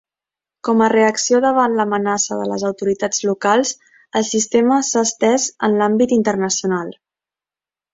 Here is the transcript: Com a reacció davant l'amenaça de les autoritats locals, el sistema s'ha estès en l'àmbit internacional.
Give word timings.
Com 0.69 0.79
a 0.85 0.87
reacció 0.93 1.41
davant 1.45 1.75
l'amenaça 1.81 2.39
de 2.41 2.49
les 2.53 2.65
autoritats 2.71 3.23
locals, 3.29 3.77
el 4.23 4.29
sistema 4.33 4.83
s'ha 4.93 5.09
estès 5.11 5.49
en 5.71 5.81
l'àmbit 5.83 6.21
internacional. 6.23 6.95